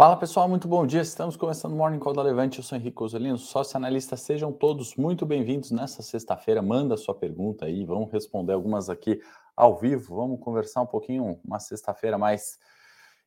[0.00, 1.02] Fala pessoal, muito bom dia.
[1.02, 2.56] Estamos começando o Morning Call da Levante.
[2.56, 4.16] Eu sou Henrique Osolino, sócio analista.
[4.16, 6.62] Sejam todos muito bem-vindos nessa sexta-feira.
[6.62, 9.20] Manda sua pergunta aí, vamos responder algumas aqui
[9.54, 10.16] ao vivo.
[10.16, 12.58] Vamos conversar um pouquinho, uma sexta-feira mais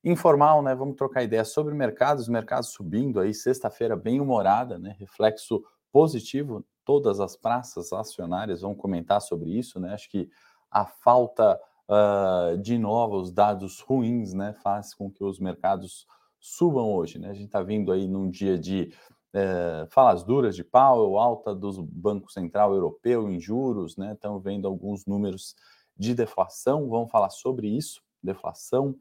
[0.03, 0.73] informal, né?
[0.73, 4.95] Vamos trocar ideias sobre mercados, mercados subindo aí, sexta-feira bem humorada, né?
[4.97, 6.65] Reflexo positivo.
[6.83, 9.93] Todas as praças acionárias vão comentar sobre isso, né?
[9.93, 10.27] Acho que
[10.71, 11.55] a falta
[11.87, 16.07] uh, de novos dados ruins, né, faz com que os mercados
[16.43, 17.17] subam hoje.
[17.17, 17.29] Né?
[17.29, 18.93] A gente está vindo aí num dia de
[19.33, 24.13] é, falas duras de Powell, alta do Banco Central Europeu em juros, né?
[24.13, 25.55] Estamos vendo alguns números
[25.97, 28.95] de deflação, vamos falar sobre isso, deflação.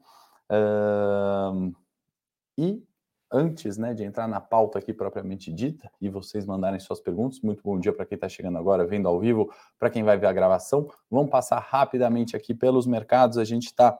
[2.57, 2.83] E
[3.31, 7.63] antes né, de entrar na pauta aqui propriamente dita e vocês mandarem suas perguntas, muito
[7.63, 10.33] bom dia para quem está chegando agora, vendo ao vivo, para quem vai ver a
[10.33, 10.87] gravação.
[11.09, 13.37] Vamos passar rapidamente aqui pelos mercados.
[13.37, 13.99] A gente está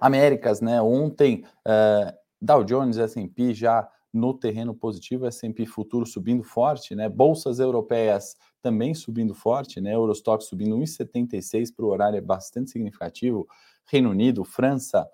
[0.00, 0.80] Américas, né?
[0.80, 7.08] Ontem, uh, Dow Jones, S&P já no terreno positivo, S&P futuro subindo forte, né?
[7.08, 9.94] Bolsas europeias também subindo forte, né?
[9.94, 13.46] Eurostock subindo 1,76 para o horário é bastante significativo.
[13.86, 15.08] Reino Unido, França,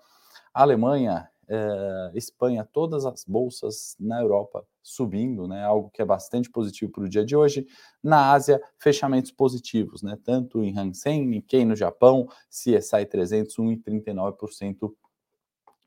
[0.55, 5.65] Alemanha, eh, Espanha, todas as bolsas na Europa subindo, né?
[5.65, 7.67] Algo que é bastante positivo para o dia de hoje.
[8.01, 10.17] Na Ásia, fechamentos positivos, né?
[10.23, 14.93] Tanto em Hang Seng, Nikkei no Japão, CSI 300, 1,39%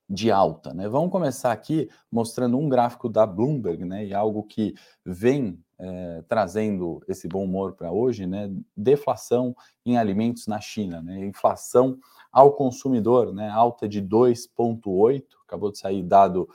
[0.09, 0.89] de alta, né?
[0.89, 4.05] Vamos começar aqui mostrando um gráfico da Bloomberg, né?
[4.05, 4.73] E algo que
[5.05, 8.51] vem é, trazendo esse bom humor para hoje, né?
[8.75, 9.55] Deflação
[9.85, 11.25] em alimentos na China, né?
[11.25, 11.97] Inflação
[12.33, 13.49] ao consumidor, né?
[13.49, 16.49] Alta de 2,8, acabou de sair dado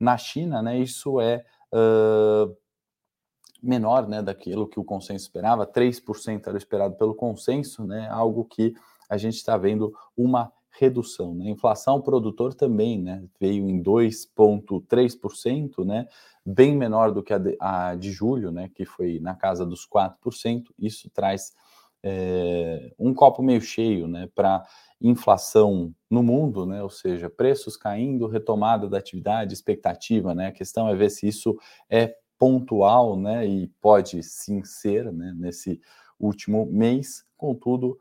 [0.00, 0.78] na China, né?
[0.78, 2.54] Isso é uh,
[3.62, 4.22] menor, né?
[4.22, 8.08] Daquilo que o consenso esperava, 3% era esperado pelo consenso, né?
[8.10, 8.74] Algo que
[9.08, 11.34] a gente está vendo uma redução.
[11.34, 11.50] Né?
[11.50, 13.22] Inflação produtor também né?
[13.38, 16.06] veio em 2,3%, né?
[16.44, 18.70] bem menor do que a de, a de, julho, né?
[18.74, 20.64] que foi na casa dos 4%.
[20.78, 21.54] Isso traz
[22.02, 24.28] é, um copo meio cheio né?
[24.34, 24.64] para
[25.00, 26.82] inflação no mundo, né?
[26.82, 30.34] ou seja, preços caindo, retomada da atividade, expectativa.
[30.34, 30.48] Né?
[30.48, 31.56] A questão é ver se isso
[31.88, 33.46] é pontual né?
[33.46, 35.32] e pode sim ser né?
[35.36, 35.80] nesse
[36.18, 37.98] último mês, contudo,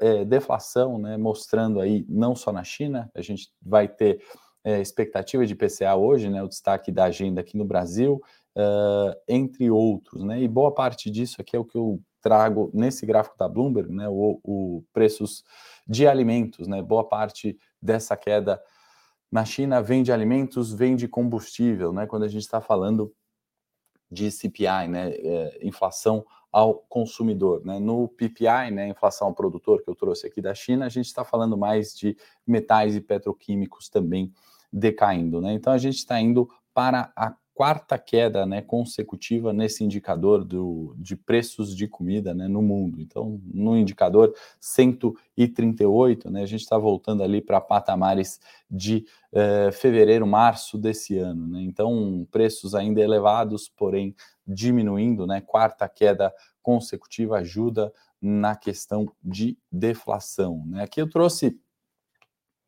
[0.00, 4.22] é, deflação, né, mostrando aí não só na China, a gente vai ter
[4.64, 8.22] é, expectativa de PCA hoje, né, o destaque da agenda aqui no Brasil,
[8.56, 13.06] uh, entre outros, né, e boa parte disso aqui é o que eu trago nesse
[13.06, 15.44] gráfico da Bloomberg, né, o, o preços
[15.86, 18.62] de alimentos, né, boa parte dessa queda
[19.30, 23.12] na China vem de alimentos, vem de combustível, né, quando a gente está falando
[24.10, 27.64] de CPI, né, é, inflação ao consumidor.
[27.64, 27.78] Né?
[27.78, 31.24] No PPI, né, inflação ao produtor, que eu trouxe aqui da China, a gente está
[31.24, 32.16] falando mais de
[32.46, 34.32] metais e petroquímicos também
[34.72, 35.40] decaindo.
[35.40, 35.52] Né?
[35.52, 41.14] Então a gente está indo para a quarta queda né, consecutiva nesse indicador do, de
[41.14, 43.02] preços de comida né, no mundo.
[43.02, 48.40] Então, no indicador 138, né, a gente está voltando ali para patamares
[48.70, 51.48] de eh, fevereiro, março desse ano.
[51.48, 51.60] Né?
[51.60, 54.14] Então, preços ainda elevados, porém
[54.46, 55.42] diminuindo, né?
[55.42, 56.32] Quarta queda
[56.62, 57.92] consecutiva ajuda
[58.22, 60.64] na questão de deflação.
[60.66, 60.84] Né?
[60.84, 61.60] Aqui eu trouxe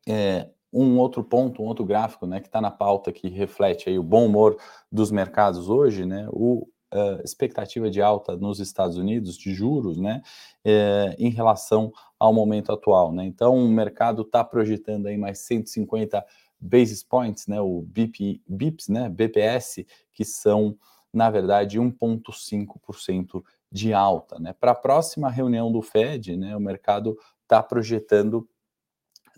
[0.07, 3.99] é, um outro ponto, um outro gráfico, né, que está na pauta que reflete aí
[3.99, 4.57] o bom humor
[4.91, 6.27] dos mercados hoje, né?
[6.31, 10.21] O uh, expectativa de alta nos Estados Unidos de juros, né,
[10.63, 13.25] é, em relação ao momento atual, né?
[13.25, 16.25] Então o mercado está projetando aí mais 150
[16.59, 20.77] basis points, né, o BP, BIPs, né, BPS, que são
[21.13, 24.39] na verdade, 1,5% de alta.
[24.39, 24.53] Né?
[24.59, 28.49] Para a próxima reunião do Fed, né, o mercado está projetando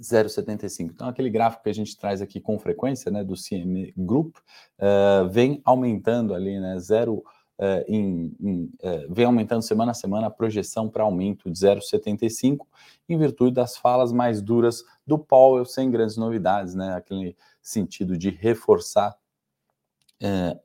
[0.01, 0.92] 0,75.
[0.94, 5.30] Então, aquele gráfico que a gente traz aqui com frequência, né, do CME Group, uh,
[5.30, 7.24] vem aumentando ali, né, zero,
[7.59, 12.65] uh, em, em, uh, vem aumentando semana a semana a projeção para aumento de 0,75,
[13.07, 18.30] em virtude das falas mais duras do Powell, sem grandes novidades, né, aquele sentido de
[18.30, 19.15] reforçar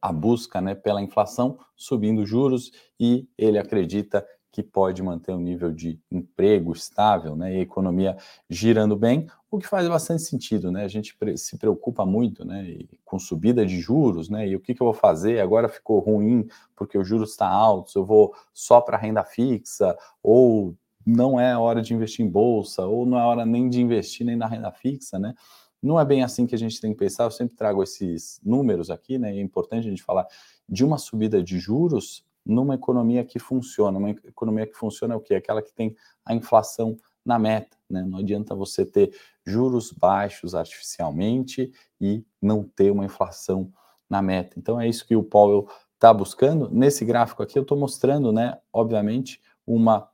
[0.01, 5.73] a busca né, pela inflação, subindo juros, e ele acredita que pode manter um nível
[5.73, 8.17] de emprego estável né, e a economia
[8.49, 10.71] girando bem, o que faz bastante sentido.
[10.73, 10.85] Né?
[10.85, 14.83] A gente se preocupa muito né, com subida de juros, né, e o que, que
[14.83, 15.41] eu vou fazer?
[15.41, 20.75] Agora ficou ruim porque o juros está alto, eu vou só para renda fixa, ou
[21.07, 24.37] não é hora de investir em bolsa, ou não é hora nem de investir nem
[24.37, 25.35] na renda fixa, né?
[25.83, 27.25] Não é bem assim que a gente tem que pensar.
[27.25, 29.35] Eu sempre trago esses números aqui, né?
[29.35, 30.27] É importante a gente falar
[30.69, 33.99] de uma subida de juros numa economia que funciona.
[33.99, 35.35] Uma economia que funciona é o quê?
[35.35, 35.95] Aquela que tem
[36.25, 38.03] a inflação na meta, né?
[38.03, 39.15] Não adianta você ter
[39.47, 43.73] juros baixos artificialmente e não ter uma inflação
[44.09, 44.59] na meta.
[44.59, 46.69] Então é isso que o Powell está buscando.
[46.71, 50.09] Nesse gráfico aqui eu estou mostrando, né, obviamente, uma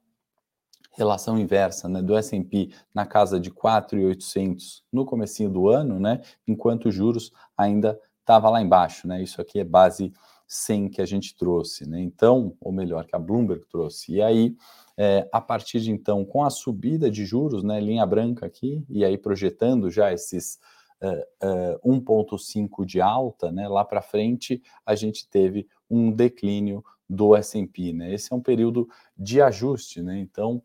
[0.92, 6.88] relação inversa, né, do S&P na casa de 4.800 no comecinho do ano, né, enquanto
[6.88, 9.22] os juros ainda estava lá embaixo, né?
[9.22, 10.12] Isso aqui é base
[10.46, 12.00] 100 que a gente trouxe, né?
[12.00, 14.12] Então, ou melhor, que a Bloomberg trouxe.
[14.12, 14.56] E aí,
[14.96, 19.04] é, a partir de então, com a subida de juros, né, linha branca aqui, e
[19.04, 20.58] aí projetando já esses
[21.02, 27.36] uh, uh, 1,5 de alta, né, lá para frente, a gente teve um declínio do
[27.36, 28.12] S&P, né?
[28.12, 30.18] Esse é um período de ajuste, né?
[30.18, 30.60] Então,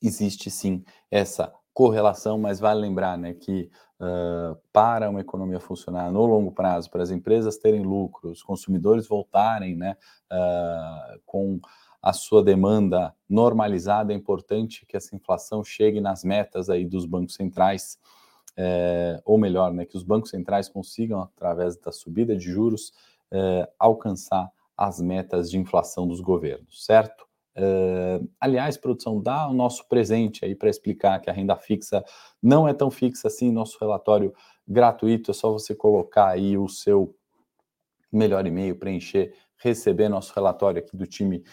[0.00, 3.70] existe sim essa correlação, mas vale lembrar né, que
[4.00, 9.06] uh, para uma economia funcionar no longo prazo, para as empresas terem lucro, os consumidores
[9.06, 9.96] voltarem né,
[10.30, 11.60] uh, com
[12.02, 17.34] a sua demanda normalizada, é importante que essa inflação chegue nas metas aí dos bancos
[17.36, 17.96] centrais,
[18.56, 22.92] é, ou melhor, né, que os bancos centrais consigam, através da subida de juros,
[23.30, 27.24] é, alcançar as metas de inflação dos governos, certo?
[27.56, 32.02] Uh, aliás, produção, dá o nosso presente aí para explicar que a renda fixa
[32.42, 34.32] não é tão fixa assim, nosso relatório
[34.66, 37.14] gratuito, é só você colocar aí o seu
[38.10, 41.44] melhor e-mail, preencher, receber nosso relatório aqui do time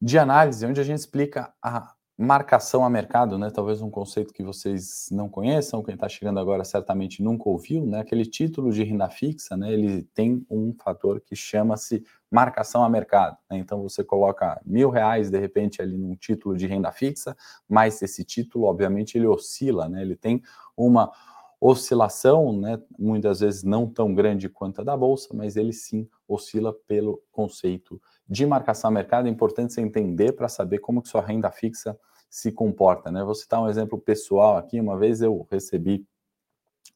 [0.00, 3.48] de análise, onde a gente explica a marcação a mercado, né?
[3.48, 8.00] Talvez um conceito que vocês não conheçam, quem está chegando agora certamente nunca ouviu, né?
[8.00, 9.72] Aquele título de renda fixa, né?
[9.72, 13.36] Ele tem um fator que chama-se marcação a mercado.
[13.48, 13.58] Né?
[13.58, 17.36] Então você coloca mil reais de repente ali num título de renda fixa,
[17.68, 20.02] mas esse título, obviamente, ele oscila, né?
[20.02, 20.42] Ele tem
[20.76, 21.12] uma
[21.60, 22.80] oscilação, né?
[22.98, 28.02] Muitas vezes não tão grande quanto a da bolsa, mas ele sim oscila pelo conceito
[28.28, 29.26] de marcação a mercado.
[29.26, 31.98] É importante você entender para saber como que sua renda fixa
[32.28, 33.24] se comporta, né?
[33.24, 34.80] Vou citar um exemplo pessoal aqui.
[34.80, 36.06] Uma vez eu recebi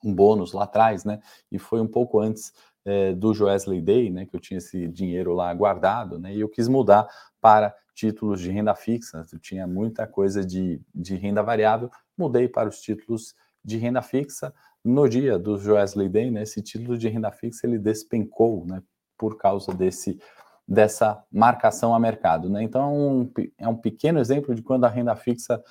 [0.04, 1.20] um bônus lá atrás, né?
[1.50, 2.52] E foi um pouco antes
[2.84, 4.26] é, do Joesley Day, né?
[4.26, 6.34] Que eu tinha esse dinheiro lá guardado, né?
[6.34, 7.08] E eu quis mudar
[7.40, 9.24] para títulos de renda fixa.
[9.32, 13.34] Eu tinha muita coisa de, de renda variável, mudei para os títulos
[13.64, 14.52] de renda fixa.
[14.84, 16.42] No dia do Joesley Day, né?
[16.42, 18.82] Esse título de renda fixa ele despencou, né?
[19.16, 20.18] Por causa desse
[20.66, 22.48] dessa marcação a mercado.
[22.48, 22.62] Né?
[22.62, 25.62] Então, é um, é um pequeno exemplo de quando a renda fixa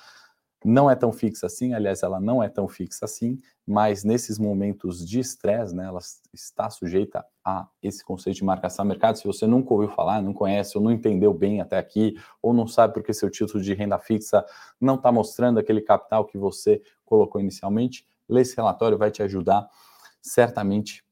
[0.64, 5.06] não é tão fixa assim, aliás, ela não é tão fixa assim, mas nesses momentos
[5.06, 5.98] de estresse, né, ela
[6.32, 9.18] está sujeita a esse conceito de marcação a mercado.
[9.18, 12.66] Se você nunca ouviu falar, não conhece ou não entendeu bem até aqui, ou não
[12.66, 14.44] sabe porque seu título de renda fixa
[14.80, 19.68] não está mostrando aquele capital que você colocou inicialmente, lê esse relatório, vai te ajudar
[20.20, 21.04] certamente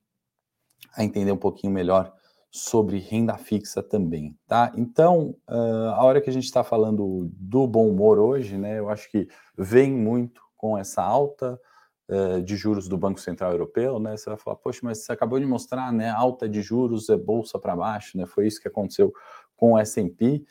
[0.94, 2.12] a entender um pouquinho melhor
[2.50, 4.73] sobre renda fixa também, tá?
[4.76, 8.88] Então, uh, a hora que a gente está falando do bom humor hoje, né, eu
[8.91, 11.61] acho que vem muito com essa alta
[12.08, 14.17] uh, de juros do Banco Central Europeu, né?
[14.17, 16.11] Você vai falar, poxa, mas você acabou de mostrar, né?
[16.11, 18.26] Alta de juros é bolsa para baixo, né?
[18.26, 19.12] Foi isso que aconteceu
[19.57, 20.45] com o S&P,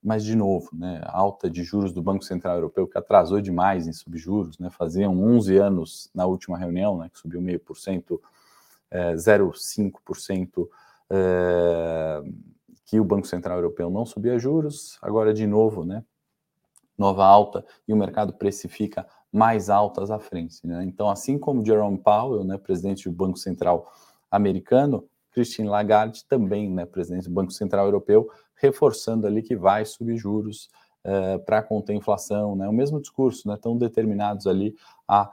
[0.00, 1.02] mas de novo, né?
[1.04, 4.70] Alta de juros do Banco Central Europeu que atrasou demais em subjuros, né?
[4.70, 7.10] Faziam 11 anos na última reunião, né?
[7.12, 8.20] Que subiu meio por cento,
[8.92, 12.22] 0,5% eh, é,
[12.86, 16.04] que o Banco Central Europeu não subia juros, agora de novo, né?
[16.96, 20.66] Nova alta e o mercado precifica mais altas à frente.
[20.66, 20.84] Né?
[20.84, 23.90] Então, assim como Jerome Powell, né, presidente do Banco Central
[24.30, 30.16] americano, Christine Lagarde também, né, presidente do Banco Central Europeu, reforçando ali que vai subir
[30.16, 30.68] juros
[31.04, 32.68] uh, para conter inflação, né?
[32.68, 33.56] O mesmo discurso, né?
[33.78, 34.74] Determinados ali
[35.08, 35.32] a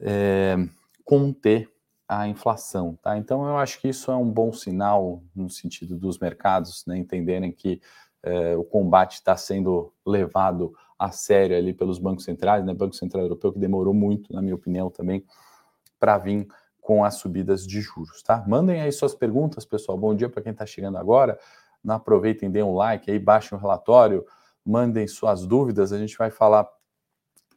[0.00, 0.56] é,
[1.04, 1.70] conter
[2.08, 3.16] a inflação, tá?
[3.16, 7.50] Então eu acho que isso é um bom sinal no sentido dos mercados, né, entenderem
[7.50, 7.80] que
[8.22, 12.72] eh, o combate está sendo levado a sério ali pelos bancos centrais, né?
[12.72, 15.24] Banco Central Europeu que demorou muito, na minha opinião, também
[15.98, 16.46] para vir
[16.80, 18.44] com as subidas de juros, tá?
[18.46, 19.96] Mandem aí suas perguntas, pessoal.
[19.98, 21.38] Bom dia para quem está chegando agora.
[21.82, 24.24] Não aproveitem, deem um like aí, baixem o relatório,
[24.64, 25.92] mandem suas dúvidas.
[25.92, 26.68] A gente vai falar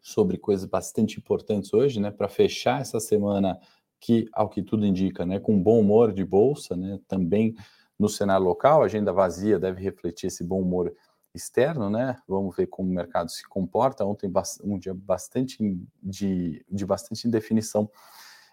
[0.01, 2.11] sobre coisas bastante importantes hoje, né?
[2.11, 3.59] Para fechar essa semana
[3.99, 7.55] que, ao que tudo indica, né, com bom humor de bolsa, né, também
[7.97, 10.93] no cenário local, a agenda vazia deve refletir esse bom humor
[11.33, 12.17] externo, né?
[12.27, 14.05] Vamos ver como o mercado se comporta.
[14.05, 14.31] Ontem
[14.63, 15.57] um dia bastante
[16.01, 17.89] de, de bastante indefinição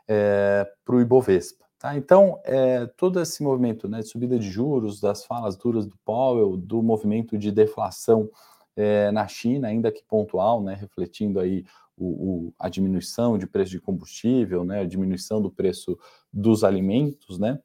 [0.06, 1.64] é, para o Ibovespa.
[1.78, 1.96] Tá?
[1.96, 6.56] Então, é, todo esse movimento né, de subida de juros, das falas duras do Powell,
[6.56, 8.30] do movimento de deflação
[8.76, 11.64] é, na China, ainda que pontual, né, refletindo aí
[11.96, 15.98] o, o, a diminuição de preço de combustível, né, a diminuição do preço
[16.32, 17.60] dos alimentos, né,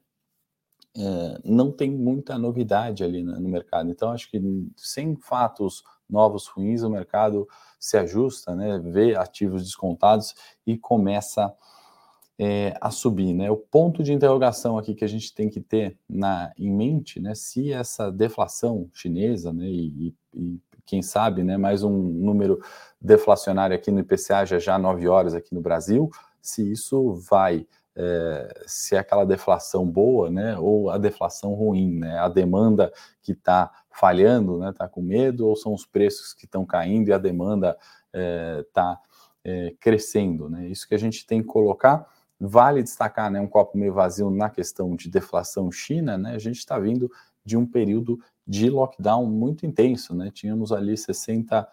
[0.96, 3.90] é, não tem muita novidade ali né, no mercado.
[3.90, 4.40] Então, acho que
[4.76, 10.34] sem fatos novos ruins, o mercado se ajusta, né, vê ativos descontados
[10.66, 11.54] e começa
[12.38, 13.32] é, a subir.
[13.34, 13.50] Né?
[13.50, 17.34] O ponto de interrogação aqui que a gente tem que ter na, em mente, né,
[17.34, 22.60] se essa deflação chinesa, né, e, e quem sabe, né, mais um número
[23.00, 26.10] deflacionário aqui no IPCA já já 9 horas aqui no Brasil,
[26.42, 32.18] se isso vai é, se é aquela deflação boa, né, ou a deflação ruim, né,
[32.18, 32.92] a demanda
[33.22, 37.12] que está falhando, né, está com medo, ou são os preços que estão caindo e
[37.12, 37.78] a demanda
[38.12, 38.98] está
[39.44, 42.04] é, é, crescendo, né, isso que a gente tem que colocar.
[42.40, 46.58] Vale destacar, né, um copo meio vazio na questão de deflação China, né, a gente
[46.58, 47.08] está vindo
[47.50, 51.68] de um período de lockdown muito intenso, né, tínhamos ali 60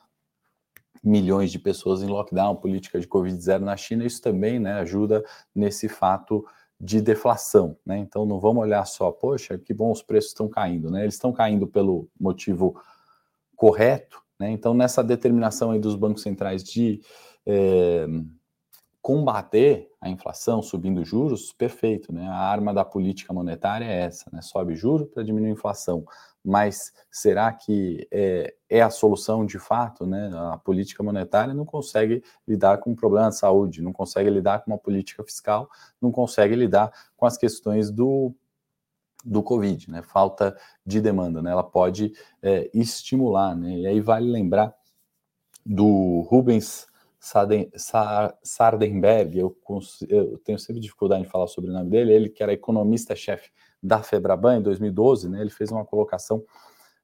[1.04, 5.24] milhões de pessoas em lockdown, política de Covid zero na China, isso também né, ajuda
[5.54, 6.44] nesse fato
[6.80, 7.98] de deflação, né?
[7.98, 11.02] Então não vamos olhar só, poxa, que bom os preços estão caindo, né?
[11.04, 12.80] Eles estão caindo pelo motivo
[13.56, 14.52] correto, né?
[14.52, 17.02] Então nessa determinação aí dos bancos centrais de
[17.48, 18.06] é,
[19.08, 22.28] combater a inflação subindo juros, perfeito, né?
[22.28, 24.42] A arma da política monetária é essa, né?
[24.42, 26.04] Sobe juros para diminuir a inflação
[26.44, 30.06] mas será que é, é, a solução de fato?
[30.06, 30.32] Né?
[30.54, 34.72] A política monetária não consegue lidar com um problema de saúde, não consegue lidar com
[34.72, 35.70] uma política fiscal,
[36.02, 38.34] não consegue lidar com as questões do,
[39.26, 40.02] do Covid, né?
[40.02, 41.42] falta de demanda.
[41.42, 41.52] Né?
[41.52, 43.80] Ela pode é, estimular, né?
[43.80, 44.74] e aí vale lembrar
[45.66, 46.88] do Rubens
[47.20, 49.58] Sardenberg, eu,
[50.08, 53.50] eu tenho sempre dificuldade de falar sobre o nome dele, ele que era economista-chefe
[53.82, 56.44] da Febraban em 2012, né, ele fez uma colocação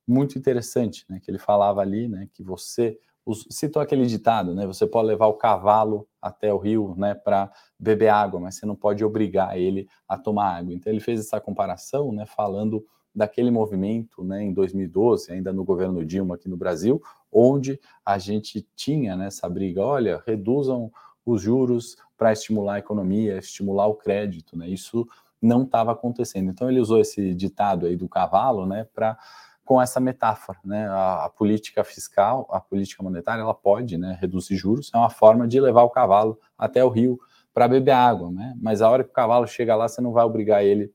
[0.07, 4.67] muito interessante, né, que ele falava ali, né, que você os, citou aquele ditado, né,
[4.67, 8.75] você pode levar o cavalo até o rio, né, para beber água, mas você não
[8.75, 10.73] pode obrigar ele a tomar água.
[10.73, 16.03] Então ele fez essa comparação, né, falando daquele movimento, né, em 2012, ainda no governo
[16.03, 17.01] Dilma aqui no Brasil,
[17.31, 20.91] onde a gente tinha né, briga, olha, reduzam
[21.25, 24.67] os juros para estimular a economia, estimular o crédito, né?
[24.67, 25.07] Isso
[25.41, 26.49] não estava acontecendo.
[26.49, 29.17] Então ele usou esse ditado aí do cavalo, né, para
[29.65, 34.57] com essa metáfora, né, a, a, política fiscal, a política monetária, ela pode, né, reduzir
[34.57, 37.17] juros, é uma forma de levar o cavalo até o rio
[37.53, 40.25] para beber água, né, mas a hora que o cavalo chega lá, você não vai
[40.25, 40.91] obrigar ele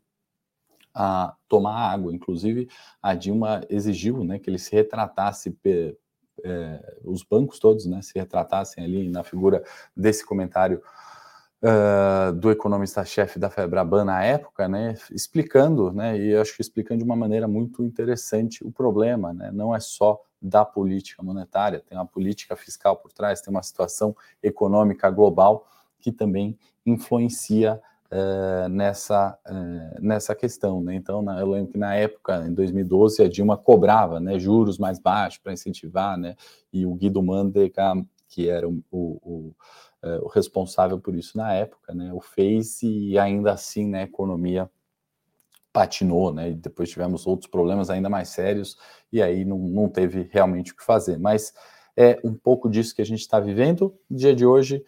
[1.00, 2.12] a tomar água.
[2.12, 2.69] Inclusive,
[3.00, 5.57] a Dilma exigiu, né, que ele se retratasse
[6.45, 9.62] é, os bancos todos, né, se retratassem ali na figura
[9.97, 10.83] desse comentário
[11.62, 17.05] uh, do economista-chefe da Febraban na época, né, explicando, né, e acho que explicando de
[17.05, 22.07] uma maneira muito interessante o problema, né, não é só da política monetária, tem uma
[22.07, 25.64] política fiscal por trás, tem uma situação econômica global
[26.00, 27.81] que também influencia
[28.12, 30.81] uh, nessa, uh, nessa questão.
[30.81, 30.95] Né?
[30.95, 34.99] Então, na, eu lembro que na época, em 2012, a Dilma cobrava né, juros mais
[34.99, 36.37] baixos para incentivar, né?
[36.73, 37.95] e o Guido Mandeka,
[38.29, 39.55] que era o, o,
[40.03, 44.05] uh, o responsável por isso na época, né, o fez e ainda assim né, a
[44.05, 44.71] economia
[45.73, 48.77] patinou, né, e depois tivemos outros problemas ainda mais sérios
[49.12, 51.19] e aí não, não teve realmente o que fazer.
[51.19, 51.53] Mas
[51.97, 53.99] é um pouco disso que a gente está vivendo.
[54.09, 54.85] No dia de hoje,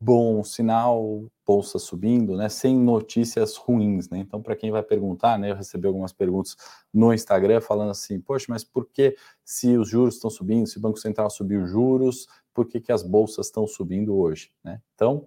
[0.00, 4.18] bom sinal, bolsa subindo, né, sem notícias ruins, né?
[4.18, 6.56] Então, para quem vai perguntar, né, eu recebi algumas perguntas
[6.92, 10.80] no Instagram falando assim: "Poxa, mas por que se os juros estão subindo, se o
[10.80, 14.80] Banco Central subiu os juros, por que, que as bolsas estão subindo hoje?", né?
[14.94, 15.26] Então,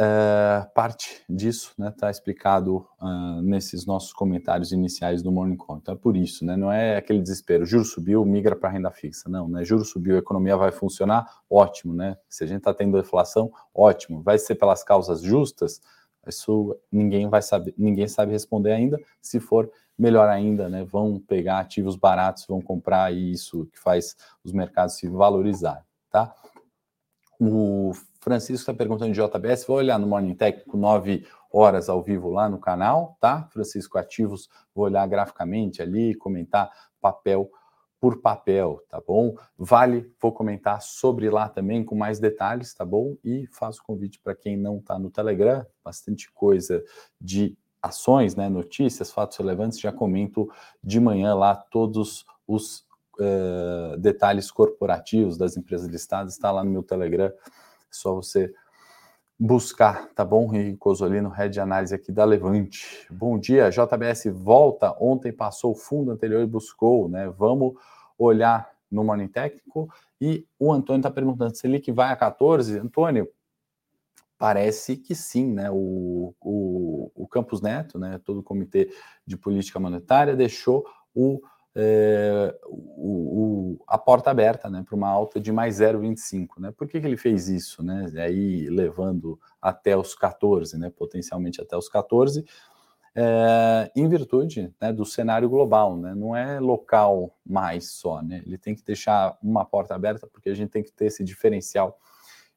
[0.00, 5.76] Uh, parte disso está né, tá explicado uh, nesses nossos comentários iniciais do Morning Call.
[5.76, 9.28] Então é por isso, né, não é aquele desespero, juro subiu, migra para renda fixa.
[9.28, 11.92] Não, né, juro subiu, a economia vai funcionar, ótimo.
[11.92, 12.16] Né?
[12.30, 14.22] Se a gente está tendo deflação, ótimo.
[14.22, 15.82] Vai ser pelas causas justas?
[16.26, 18.98] Isso ninguém vai saber, ninguém sabe responder ainda.
[19.20, 24.16] Se for, melhor ainda, né, vão pegar ativos baratos, vão comprar e isso que faz
[24.42, 25.84] os mercados se valorizarem.
[26.10, 26.34] Tá?
[27.38, 29.66] O Francisco está perguntando de JBS.
[29.66, 33.48] Vou olhar no Morning Técnico, 9 horas ao vivo lá no canal, tá?
[33.50, 37.50] Francisco Ativos, vou olhar graficamente ali, comentar papel
[37.98, 39.34] por papel, tá bom?
[39.58, 43.16] Vale, vou comentar sobre lá também com mais detalhes, tá bom?
[43.22, 46.82] E faço convite para quem não está no Telegram, bastante coisa
[47.20, 48.48] de ações, né?
[48.48, 50.50] Notícias, fatos relevantes, já comento
[50.82, 52.86] de manhã lá todos os
[53.18, 57.30] uh, detalhes corporativos das empresas listadas, está lá no meu Telegram
[57.96, 58.52] só você
[59.38, 60.54] buscar, tá bom?
[60.54, 63.06] Henrique Cosolino, Head de Análise aqui da Levante.
[63.10, 64.94] Bom dia, JBS volta.
[65.00, 67.32] Ontem passou o fundo anterior e buscou, né?
[67.38, 67.74] Vamos
[68.18, 69.88] olhar no Morning Técnico.
[70.20, 72.78] E o Antônio está perguntando se ele que vai a 14.
[72.78, 73.30] Antônio,
[74.36, 75.70] parece que sim, né?
[75.70, 78.20] O, o, o Campos Neto, né?
[78.22, 78.92] Todo o Comitê
[79.26, 81.40] de Política Monetária deixou o
[81.74, 86.58] é, o, o, a porta aberta né, para uma alta de mais 0,25.
[86.58, 86.72] Né?
[86.76, 87.82] Por que, que ele fez isso?
[87.82, 88.10] Né?
[88.16, 92.44] Aí levando até os 14, né, potencialmente até os 14,
[93.14, 96.14] é, em virtude né, do cenário global, né?
[96.14, 98.22] não é local mais só.
[98.22, 98.42] Né?
[98.44, 101.98] Ele tem que deixar uma porta aberta porque a gente tem que ter esse diferencial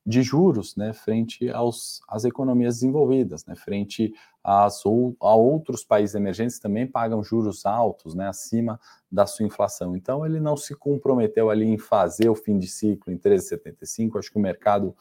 [0.05, 6.13] de juros né, frente aos, às economias desenvolvidas, né, frente às, ou, a outros países
[6.13, 8.79] emergentes que também pagam juros altos, né, acima
[9.09, 9.95] da sua inflação.
[9.95, 14.19] Então, ele não se comprometeu ali em fazer o fim de ciclo em 13,75.
[14.19, 14.93] Acho que o mercado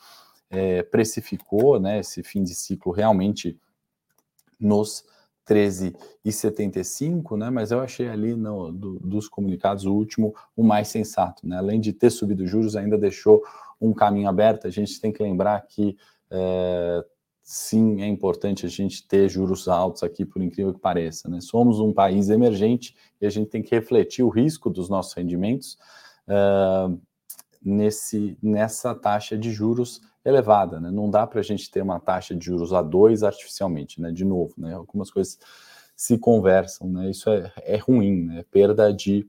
[0.49, 3.59] é, precificou né, esse fim de ciclo realmente
[4.61, 5.05] nos
[5.49, 7.51] 13,75, né?
[7.51, 11.59] Mas eu achei ali no, do, dos comunicados o último o mais sensato, né?
[11.59, 13.43] Além de ter subido juros, ainda deixou
[13.83, 14.67] um caminho aberto.
[14.67, 15.97] A gente tem que lembrar que
[16.31, 17.05] é,
[17.43, 21.29] sim, é importante a gente ter juros altos aqui, por incrível que pareça.
[21.29, 21.41] Né?
[21.41, 25.77] Somos um país emergente e a gente tem que refletir o risco dos nossos rendimentos
[26.29, 26.99] uh,
[27.61, 30.81] nesse, nessa taxa de juros elevada.
[30.81, 30.91] Né?
[30.91, 34.13] Não dá para a gente ter uma taxa de juros a dois artificialmente, né?
[34.13, 34.55] de novo.
[34.57, 34.73] Né?
[34.73, 35.39] Algumas coisas
[35.97, 37.11] se conversam, né?
[37.11, 38.45] isso é, é ruim, né?
[38.51, 39.29] perda de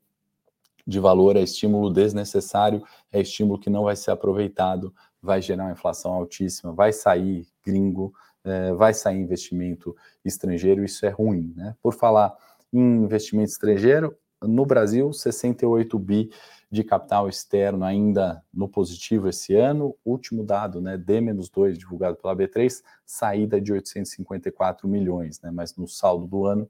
[0.85, 5.71] de valor, é estímulo desnecessário, é estímulo que não vai ser aproveitado, vai gerar uma
[5.71, 8.13] inflação altíssima, vai sair gringo,
[8.43, 11.53] é, vai sair investimento estrangeiro, isso é ruim.
[11.55, 11.75] Né?
[11.81, 12.35] Por falar
[12.71, 16.29] em investimento estrangeiro, no Brasil, 68 bi
[16.69, 19.95] de capital externo ainda no positivo esse ano.
[20.03, 26.27] Último dado, né, D-2 divulgado pela B3, saída de 854 milhões, né, mas no saldo
[26.27, 26.69] do ano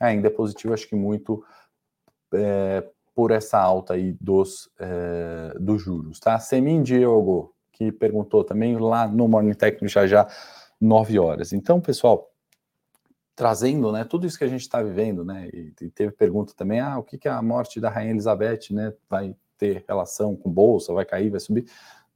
[0.00, 1.44] ainda é positivo, acho que muito
[2.32, 6.38] é, por essa alta aí dos, é, dos juros, tá?
[6.38, 10.26] Semin Diogo, que perguntou também lá no Morning Técnico já já,
[10.80, 11.52] 9 horas.
[11.52, 12.30] Então, pessoal,
[13.36, 16.80] trazendo, né, tudo isso que a gente está vivendo, né, e, e, teve pergunta também,
[16.80, 20.92] ah, o que, que a morte da Rainha Elizabeth, né, vai ter relação com bolsa,
[20.92, 21.66] vai cair, vai subir?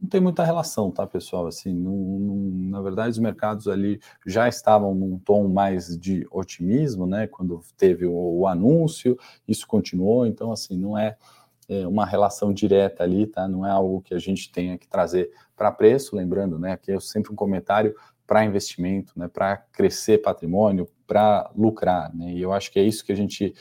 [0.01, 1.47] Não tem muita relação, tá, pessoal?
[1.47, 2.37] Assim, não, não,
[2.71, 7.27] na verdade, os mercados ali já estavam num tom mais de otimismo, né?
[7.27, 11.17] Quando teve o, o anúncio, isso continuou, então, assim, não é,
[11.69, 13.49] é, uma relação direta ali, tá?
[13.49, 16.73] Não é algo que a gente tenha que trazer para preço, lembrando, né?
[16.73, 19.27] Aqui é sempre um comentário para investimento, né?
[19.27, 22.33] Para crescer patrimônio, para lucrar, né?
[22.35, 23.53] E eu acho que é isso que a gente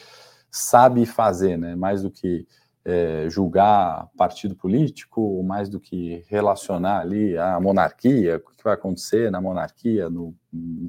[0.51, 1.75] sabe fazer, né?
[1.75, 2.45] Mais do que
[2.87, 9.29] é, julgar partido político, mais do que relacionar ali a monarquia, o que vai acontecer
[9.29, 10.33] na monarquia, no,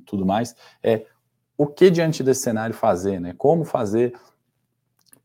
[0.07, 1.07] tudo mais, é
[1.57, 3.35] o que diante desse cenário fazer, né?
[3.37, 4.17] Como fazer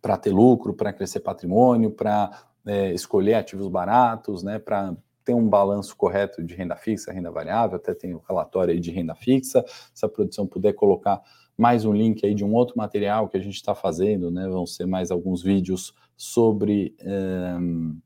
[0.01, 2.31] para ter lucro, para crescer patrimônio, para
[2.65, 4.57] é, escolher ativos baratos, né?
[4.57, 8.79] Para ter um balanço correto de renda fixa, renda variável, até tem o relatório aí
[8.79, 11.21] de renda fixa, se a produção puder colocar
[11.57, 14.47] mais um link aí de um outro material que a gente está fazendo, né?
[14.47, 17.97] Vão ser mais alguns vídeos sobre um,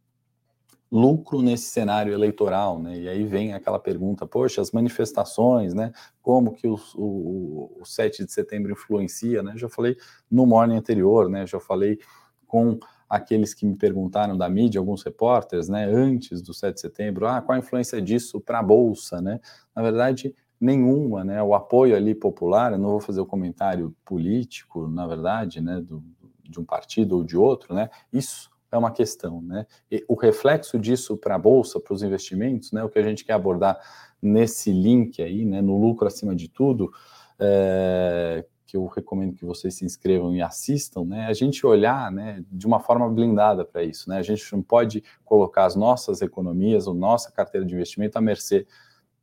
[0.91, 2.97] lucro nesse cenário eleitoral, né?
[2.97, 5.91] E aí vem aquela pergunta, poxa, as manifestações, né?
[6.21, 9.53] Como que o, o, o 7 de setembro influencia, né?
[9.55, 9.97] Já falei
[10.29, 11.45] no morning anterior, né?
[11.45, 11.99] Já falei
[12.45, 12.79] com
[13.09, 17.41] aqueles que me perguntaram da mídia, alguns repórteres, né, antes do 7 de setembro, ah,
[17.41, 19.39] qual a influência disso para a bolsa, né?
[19.75, 21.41] Na verdade, nenhuma, né?
[21.41, 26.03] O apoio ali popular, eu não vou fazer o comentário político, na verdade, né, do,
[26.43, 27.89] de um partido ou de outro, né?
[28.11, 29.65] Isso é uma questão, né?
[29.89, 32.83] E o reflexo disso para a bolsa, para os investimentos, né?
[32.83, 33.79] O que a gente quer abordar
[34.21, 35.61] nesse link aí, né?
[35.61, 36.91] No lucro acima de tudo,
[37.39, 41.27] é, que eu recomendo que vocês se inscrevam e assistam, né?
[41.27, 42.43] A gente olhar, né?
[42.51, 44.17] De uma forma blindada para isso, né?
[44.17, 48.67] A gente não pode colocar as nossas economias, a nossa carteira de investimento à mercê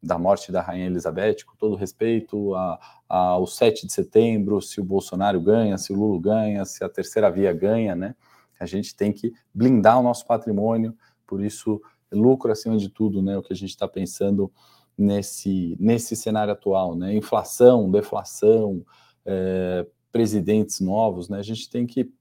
[0.05, 4.85] da morte da Rainha Elizabeth, com todo respeito a, ao 7 de setembro, se o
[4.85, 8.15] Bolsonaro ganha, se o Lula ganha, se a terceira via ganha, né?
[8.61, 11.81] A gente tem que blindar o nosso patrimônio, por isso,
[12.13, 13.37] lucro acima de tudo, né?
[13.37, 14.53] O que a gente está pensando
[14.97, 17.15] nesse, nesse cenário atual, né?
[17.15, 18.85] Inflação, deflação,
[19.25, 21.39] é, presidentes novos, né?
[21.39, 22.13] A gente tem que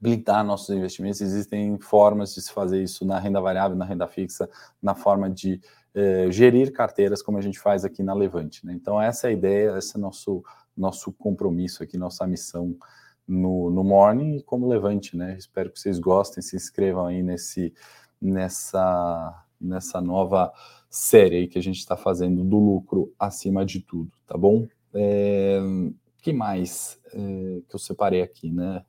[0.00, 1.20] blindar nossos investimentos.
[1.20, 4.48] Existem formas de se fazer isso na renda variável, na renda fixa,
[4.82, 5.60] na forma de
[5.94, 8.64] é, gerir carteiras, como a gente faz aqui na Levante.
[8.64, 8.72] Né?
[8.74, 10.42] Então, essa é a ideia, esse é nosso,
[10.76, 12.76] nosso compromisso aqui, nossa missão
[13.26, 15.16] no, no Morning e como Levante.
[15.16, 15.36] Né?
[15.38, 17.72] Espero que vocês gostem, se inscrevam aí nesse,
[18.20, 20.52] nessa, nessa nova
[20.90, 24.66] série que a gente está fazendo do lucro acima de tudo, tá bom?
[24.94, 25.60] É,
[26.22, 28.84] que mais é, que eu separei aqui, né?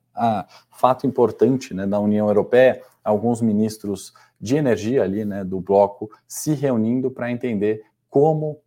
[0.70, 6.54] Fato importante, né, da União Europeia, alguns ministros de energia ali, né, do bloco, se
[6.54, 8.58] reunindo para entender como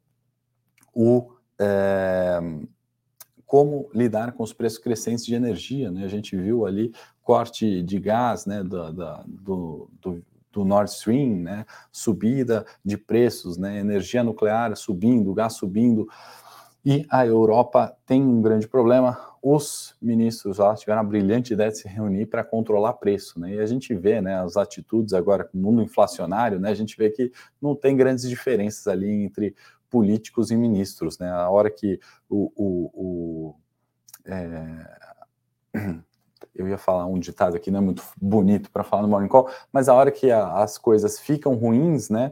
[0.94, 2.40] o é,
[3.46, 6.06] como lidar com os preços crescentes de energia, né?
[6.06, 11.66] A gente viu ali corte de gás, né, do, do, do, do Nord Stream, né,
[11.92, 16.08] subida de preços, né, energia nuclear subindo, gás subindo,
[16.84, 19.33] e a Europa tem um grande problema.
[19.46, 23.56] Os ministros lá tiveram a brilhante ideia de se reunir para controlar preço, né?
[23.56, 26.70] E a gente vê, né, as atitudes agora com o mundo inflacionário, né?
[26.70, 27.30] A gente vê que
[27.62, 29.54] não tem grandes diferenças ali entre
[29.90, 31.30] políticos e ministros, né?
[31.30, 33.56] A hora que o, o, o
[34.24, 35.04] é...
[36.56, 39.50] eu ia falar um ditado aqui, não é muito bonito para falar no Morning Call,
[39.74, 42.32] mas a hora que a, as coisas ficam ruins, né?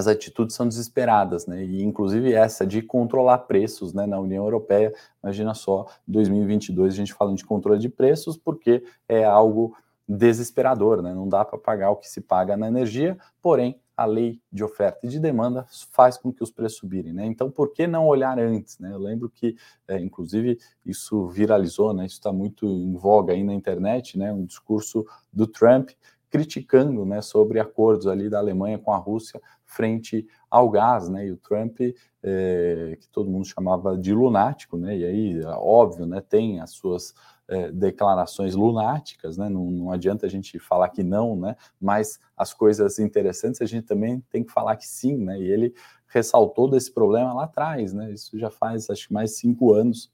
[0.00, 1.62] As atitudes são desesperadas, né?
[1.62, 4.92] E inclusive essa de controlar preços, né, na União Europeia.
[5.22, 9.76] Imagina só, 2022 a gente falando de controle de preços, porque é algo
[10.08, 11.14] desesperador, né?
[11.14, 15.00] Não dá para pagar o que se paga na energia, porém a lei de oferta
[15.04, 17.26] e de demanda faz com que os preços subirem, né?
[17.26, 18.90] Então, por que não olhar antes, né?
[18.92, 19.54] Eu lembro que,
[19.86, 22.06] é, inclusive, isso viralizou, né?
[22.06, 24.32] Isso está muito em voga aí na internet, né?
[24.32, 25.90] Um discurso do Trump
[26.30, 27.20] criticando, né?
[27.20, 31.26] Sobre acordos ali da Alemanha com a Rússia frente ao gás, né?
[31.26, 31.80] E o Trump,
[32.22, 34.96] é, que todo mundo chamava de lunático, né?
[34.96, 36.20] E aí, óbvio, né?
[36.20, 37.14] Tem as suas
[37.48, 39.48] é, declarações lunáticas, né?
[39.48, 41.56] Não, não, adianta a gente falar que não, né?
[41.80, 45.38] Mas as coisas interessantes a gente também tem que falar que sim, né?
[45.38, 45.74] E ele
[46.06, 48.12] ressaltou desse problema lá atrás, né?
[48.12, 50.10] Isso já faz acho que mais cinco anos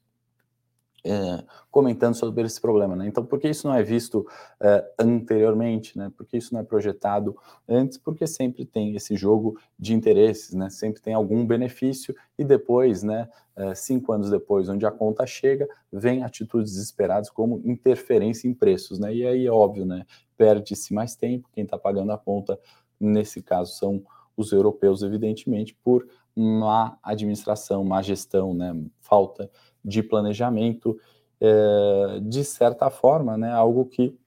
[1.07, 3.07] é, comentando sobre esse problema, né?
[3.07, 4.27] Então, por que isso não é visto
[4.59, 6.11] é, anteriormente, né?
[6.15, 7.35] Por que isso não é projetado
[7.67, 7.97] antes?
[7.97, 10.69] Porque sempre tem esse jogo de interesses, né?
[10.69, 13.29] Sempre tem algum benefício e depois, né?
[13.55, 18.99] É, cinco anos depois, onde a conta chega, vem atitudes desesperadas como interferência em preços,
[18.99, 19.13] né?
[19.15, 20.05] E aí é óbvio, né?
[20.35, 22.59] Perde-se mais tempo, quem está pagando a conta,
[22.99, 24.03] nesse caso, são
[24.35, 28.75] os europeus, evidentemente, por má administração, má gestão, né?
[28.99, 29.49] Falta
[29.87, 30.99] de planejamento,
[31.39, 34.17] é, de certa forma, né, algo que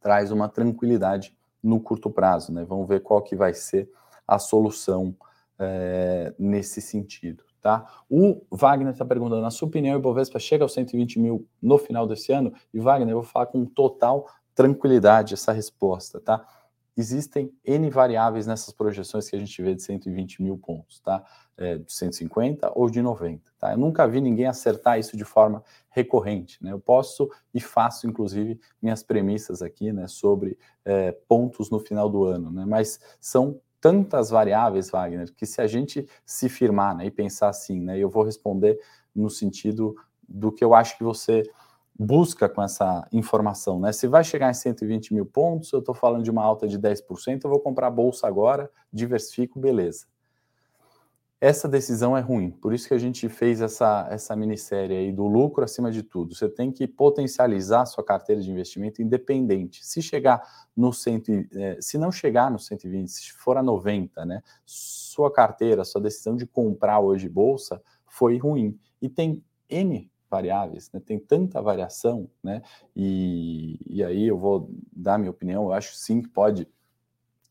[0.00, 2.52] traz uma tranquilidade no curto prazo.
[2.52, 2.64] Né?
[2.64, 3.90] Vamos ver qual que vai ser
[4.26, 5.14] a solução
[5.58, 7.44] é, nesse sentido.
[7.60, 7.86] Tá?
[8.10, 12.06] O Wagner está perguntando, na sua opinião, o Ibovespa chega aos 120 mil no final
[12.06, 12.52] desse ano?
[12.72, 16.46] E Wagner, eu vou falar com total tranquilidade essa resposta, tá?
[16.96, 21.24] Existem N variáveis nessas projeções que a gente vê de 120 mil pontos, tá?
[21.56, 23.72] É, de 150 ou de 90, tá?
[23.72, 26.72] Eu nunca vi ninguém acertar isso de forma recorrente, né?
[26.72, 32.24] Eu posso e faço, inclusive, minhas premissas aqui, né, sobre é, pontos no final do
[32.24, 32.64] ano, né?
[32.66, 37.80] Mas são tantas variáveis, Wagner, que se a gente se firmar né, e pensar assim,
[37.80, 38.80] né, eu vou responder
[39.14, 39.94] no sentido
[40.26, 41.42] do que eu acho que você
[41.98, 43.92] busca com essa informação, né?
[43.92, 47.44] Se vai chegar em 120 mil pontos, eu estou falando de uma alta de 10%,
[47.44, 50.06] eu vou comprar bolsa agora, diversifico, beleza.
[51.40, 55.26] Essa decisão é ruim, por isso que a gente fez essa, essa minissérie aí do
[55.26, 56.34] lucro acima de tudo.
[56.34, 59.84] Você tem que potencializar sua carteira de investimento independente.
[59.84, 60.42] Se chegar
[60.74, 64.42] no 100, é, se não chegar no 120, se for a 90, né?
[64.64, 68.78] Sua carteira, sua decisão de comprar hoje bolsa foi ruim.
[69.02, 71.00] E tem N variáveis, né?
[71.00, 72.60] tem tanta variação, né?
[72.96, 76.66] E, e aí eu vou dar minha opinião, eu acho sim que pode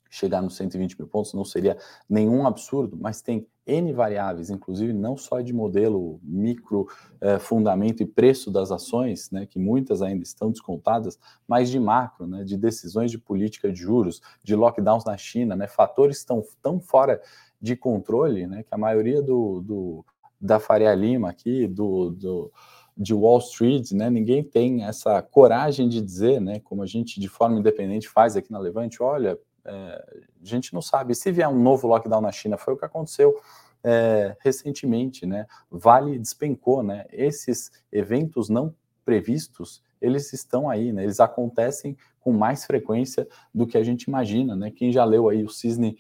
[0.09, 5.15] chegar nos 120 mil pontos, não seria nenhum absurdo, mas tem N variáveis, inclusive não
[5.15, 6.85] só de modelo micro,
[7.21, 11.17] eh, fundamento e preço das ações, né, que muitas ainda estão descontadas,
[11.47, 15.67] mas de macro, né, de decisões de política de juros, de lockdowns na China, né,
[15.67, 17.19] fatores estão tão fora
[17.59, 20.05] de controle, né, que a maioria do, do
[20.43, 22.51] da Faria Lima aqui, do, do,
[22.97, 24.09] de Wall Street, né?
[24.09, 26.59] Ninguém tem essa coragem de dizer, né?
[26.59, 30.81] Como a gente de forma independente faz aqui na Levante, olha, é, a gente não
[30.81, 31.15] sabe.
[31.15, 33.33] Se vier um novo lockdown na China, foi o que aconteceu
[33.81, 35.47] é, recentemente, né?
[35.71, 37.05] Vale despencou, né?
[37.09, 38.75] Esses eventos não
[39.05, 41.03] previstos, eles estão aí, né?
[41.03, 44.71] Eles acontecem com mais frequência do que a gente imagina, né?
[44.71, 45.97] Quem já leu aí o Cisne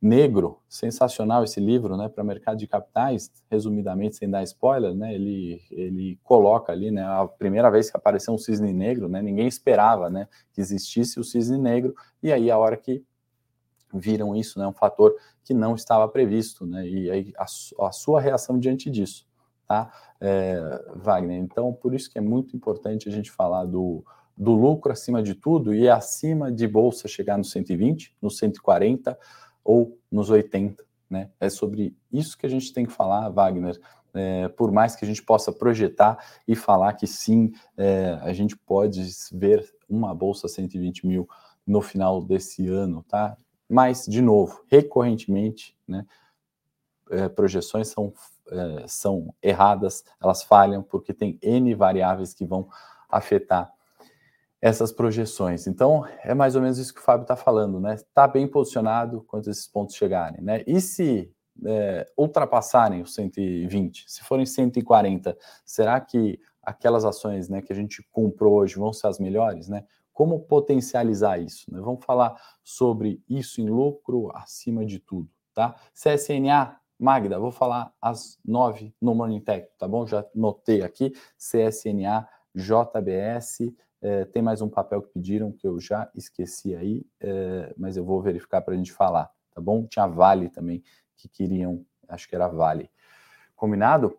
[0.00, 5.60] Negro, sensacional esse livro, né, para mercado de capitais, resumidamente, sem dar spoiler, né, ele,
[5.72, 10.08] ele coloca ali, né, a primeira vez que apareceu um cisne negro, né, ninguém esperava,
[10.08, 13.02] né, que existisse o cisne negro, e aí a hora que
[13.92, 17.46] viram isso, né, um fator que não estava previsto, né, e aí a,
[17.86, 19.26] a sua reação diante disso,
[19.66, 20.60] tá, é,
[20.94, 24.04] Wagner, então por isso que é muito importante a gente falar do,
[24.36, 29.18] do lucro acima de tudo, e acima de bolsa chegar no 120, no 140,
[29.68, 30.82] ou nos 80.
[31.10, 31.30] Né?
[31.38, 33.78] É sobre isso que a gente tem que falar, Wagner.
[34.14, 38.56] É, por mais que a gente possa projetar e falar que sim, é, a gente
[38.56, 41.28] pode ver uma bolsa 120 mil
[41.66, 43.36] no final desse ano, tá?
[43.68, 46.06] Mas, de novo, recorrentemente, né,
[47.10, 48.14] é, projeções são,
[48.50, 52.70] é, são erradas, elas falham porque tem N variáveis que vão
[53.10, 53.70] afetar
[54.60, 55.66] essas projeções.
[55.66, 57.94] Então, é mais ou menos isso que o Fábio está falando, né?
[57.94, 60.62] Está bem posicionado quando esses pontos chegarem, né?
[60.66, 61.32] E se
[61.64, 68.06] é, ultrapassarem os 120, se forem 140, será que aquelas ações né, que a gente
[68.10, 69.84] comprou hoje vão ser as melhores, né?
[70.12, 71.72] Como potencializar isso?
[71.72, 71.80] Né?
[71.80, 75.76] Vamos falar sobre isso em lucro acima de tudo, tá?
[75.94, 80.04] CSNA, Magda, vou falar às nove no Morning Tech, tá bom?
[80.04, 86.10] Já notei aqui, CSNA, JBS, é, tem mais um papel que pediram que eu já
[86.14, 89.86] esqueci aí, é, mas eu vou verificar para a gente falar, tá bom?
[89.86, 90.82] Tinha Vale também
[91.16, 92.90] que queriam, acho que era Vale.
[93.56, 94.16] Combinado?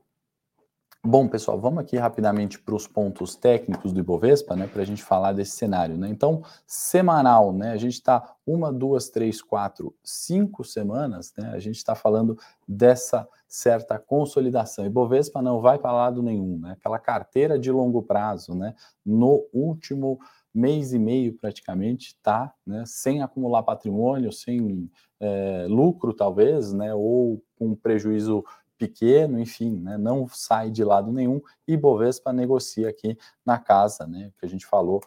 [1.01, 5.01] Bom, pessoal, vamos aqui rapidamente para os pontos técnicos do Ibovespa, né, para a gente
[5.01, 6.09] falar desse cenário, né?
[6.09, 7.71] Então, semanal, né?
[7.71, 11.51] A gente está uma, duas, três, quatro, cinco semanas, né?
[11.53, 14.85] A gente está falando dessa certa consolidação.
[14.85, 16.73] Ibovespa não vai para lado nenhum, né?
[16.73, 18.75] Aquela carteira de longo prazo, né?
[19.05, 20.19] No último
[20.53, 22.83] mês e meio praticamente tá, né?
[22.85, 26.93] Sem acumular patrimônio, sem é, lucro talvez, né?
[26.93, 28.43] Ou com prejuízo
[28.79, 34.31] pequeno, enfim, né, não sai de lado nenhum e Bovespa negocia aqui na casa, né,
[34.39, 35.01] que a gente falou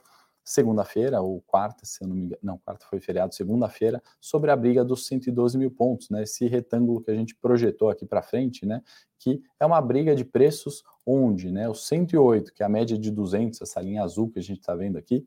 [0.44, 4.56] segunda-feira ou quarta, se eu não me engano, não, quarta foi feriado, segunda-feira, sobre a
[4.56, 8.66] briga dos 112 mil pontos, né, esse retângulo que a gente projetou aqui para frente,
[8.66, 8.82] né,
[9.18, 13.10] que é uma briga de preços onde, né, o 108, que é a média de
[13.10, 15.26] 200, essa linha azul que a gente está vendo aqui,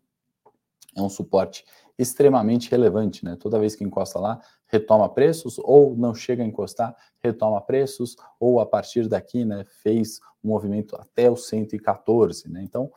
[0.96, 1.66] é um suporte
[1.98, 3.36] extremamente relevante, né?
[3.38, 8.60] Toda vez que encosta lá, retoma preços, ou não chega a encostar, retoma preços, ou
[8.60, 12.62] a partir daqui, né, fez um movimento até o 114, né?
[12.64, 12.92] Então,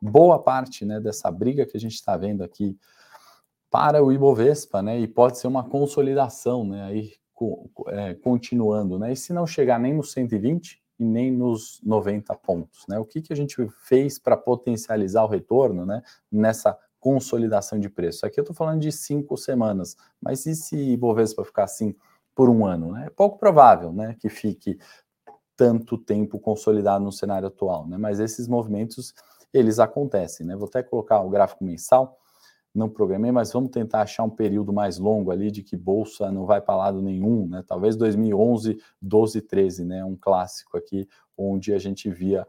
[0.00, 2.76] boa parte, né, dessa briga que a gente está vendo aqui
[3.70, 7.12] para o Ibovespa, né, e pode ser uma consolidação, né, aí
[7.88, 12.84] é, continuando, né, e se não chegar nem nos 120 e nem nos 90 pontos,
[12.88, 17.90] né, o que, que a gente fez para potencializar o retorno, né, nessa consolidação de
[17.90, 18.24] preço.
[18.24, 21.96] Aqui eu estou falando de cinco semanas, mas e se Ibovespa ficar assim
[22.32, 22.92] por um ano?
[22.92, 23.06] Né?
[23.08, 24.78] É pouco provável né, que fique
[25.56, 27.98] tanto tempo consolidado no cenário atual, né?
[27.98, 29.12] mas esses movimentos,
[29.52, 30.46] eles acontecem.
[30.46, 30.54] Né?
[30.54, 32.16] Vou até colocar o gráfico mensal,
[32.72, 36.46] não programei, mas vamos tentar achar um período mais longo ali de que bolsa não
[36.46, 37.62] vai para lado nenhum, né?
[37.66, 40.02] Talvez 2011, 12, 13, né?
[40.02, 42.46] Um clássico aqui onde a gente via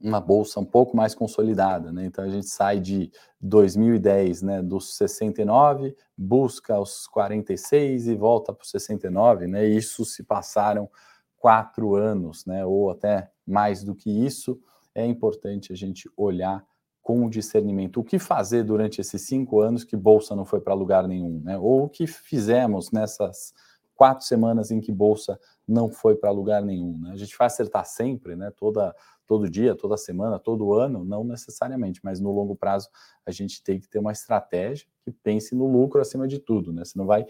[0.00, 2.06] uma bolsa um pouco mais consolidada, né?
[2.06, 8.62] Então a gente sai de 2010, né, dos 69, busca os 46 e volta para
[8.62, 9.66] os 69, né?
[9.66, 10.88] Isso se passaram
[11.36, 12.64] quatro anos, né?
[12.64, 14.60] Ou até mais do que isso.
[14.94, 16.64] É importante a gente olhar
[17.02, 21.08] com discernimento o que fazer durante esses cinco anos que bolsa não foi para lugar
[21.08, 21.56] nenhum, né?
[21.56, 23.54] Ou o que fizemos nessas
[23.94, 27.10] quatro semanas em que bolsa não foi para lugar nenhum, né?
[27.12, 28.52] A gente vai acertar sempre, né?
[28.56, 28.94] Toda
[29.28, 32.88] todo dia, toda semana, todo ano, não necessariamente, mas no longo prazo
[33.26, 36.82] a gente tem que ter uma estratégia que pense no lucro acima de tudo, né?
[36.84, 37.26] Você não vai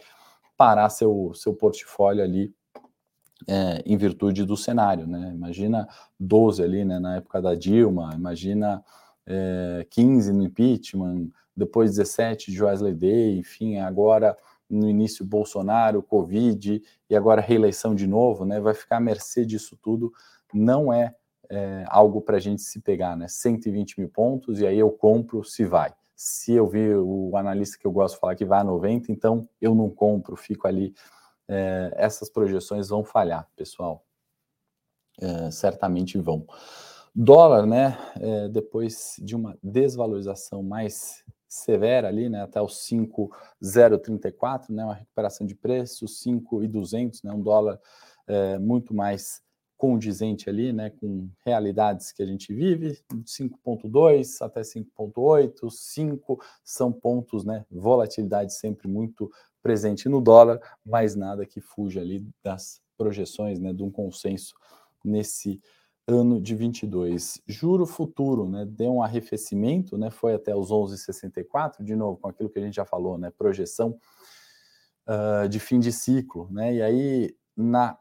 [0.57, 2.55] parar seu, seu portfólio ali
[3.49, 5.33] é, em virtude do cenário, né?
[5.35, 8.83] Imagina 12 ali, né, na época da Dilma, imagina
[9.27, 14.37] é, 15 no impeachment, depois 17 de Wesley Day, enfim, agora
[14.71, 16.81] no início Bolsonaro, Covid
[17.11, 18.61] e agora reeleição de novo, né?
[18.61, 20.13] Vai ficar à mercê disso tudo.
[20.55, 21.15] Não é
[21.51, 23.27] é, algo para a gente se pegar, né?
[23.29, 25.93] 120 mil pontos, e aí eu compro se vai.
[26.15, 29.75] Se eu vi o analista que eu gosto falar que vai a 90, então eu
[29.75, 30.95] não compro, fico ali.
[31.49, 34.05] É, essas projeções vão falhar, pessoal.
[35.21, 36.47] É, certamente vão.
[37.15, 37.97] Dólar, né?
[38.21, 45.47] É, depois de uma desvalorização mais severa ali, né, até os 5,034, né, uma recuperação
[45.47, 47.81] de preço, 5,200, né, um dólar
[48.27, 49.43] é, muito mais
[49.79, 57.45] condizente ali, né, com realidades que a gente vive, 5.2 até 5.8, 5 são pontos,
[57.45, 59.31] né, volatilidade sempre muito
[59.63, 64.53] presente no dólar, mas nada que fuja ali das projeções, né, de um consenso
[65.05, 65.61] nesse
[66.09, 67.41] ano de 22.
[67.47, 72.51] Juro futuro, né, deu um arrefecimento, né, foi até os 11,64, de novo, com aquilo
[72.51, 73.97] que a gente já falou, né, projeção
[75.07, 77.97] uh, de fim de ciclo, né, e aí na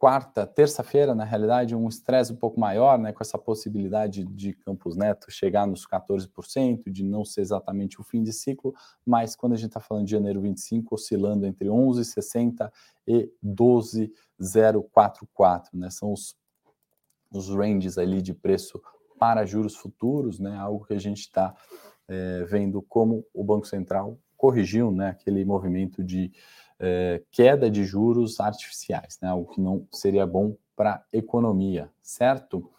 [0.00, 4.96] quarta, terça-feira, na realidade, um estresse um pouco maior, né, com essa possibilidade de Campos
[4.96, 8.72] Neto chegar nos 14%, de não ser exatamente o fim de ciclo,
[9.04, 12.72] mas quando a gente está falando de janeiro 25, oscilando entre 11,60
[13.06, 16.34] e 12,044, né, são os,
[17.30, 18.80] os ranges ali de preço
[19.18, 21.54] para juros futuros, né, algo que a gente está
[22.08, 26.32] é, vendo como o Banco Central corrigiu, né, aquele movimento de
[26.80, 29.28] é, queda de juros artificiais, né?
[29.28, 32.58] algo que não seria bom para a economia, certo?
[32.58, 32.70] O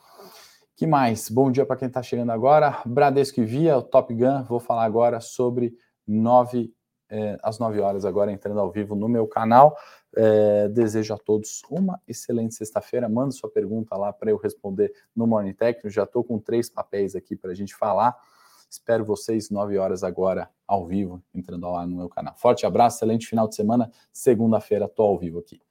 [0.76, 1.30] que mais?
[1.30, 2.82] Bom dia para quem está chegando agora.
[2.84, 4.44] Bradesco e Via, o Top Gun.
[4.46, 6.74] Vou falar agora sobre nove,
[7.08, 9.78] é, às 9 horas, agora entrando ao vivo no meu canal.
[10.16, 13.08] É, desejo a todos uma excelente sexta-feira.
[13.08, 15.80] Manda sua pergunta lá para eu responder no Morning Tech.
[15.90, 18.18] já estou com três papéis aqui para a gente falar.
[18.72, 22.34] Espero vocês 9 horas agora ao vivo, entrando lá no meu canal.
[22.38, 23.92] Forte abraço, excelente final de semana.
[24.14, 25.62] Segunda-feira estou ao vivo aqui.